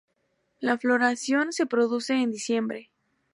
La 0.59 0.79
floración 0.79 1.53
se 1.53 1.67
produce 1.67 2.15
en 2.15 2.31
diciembre. 2.31 2.89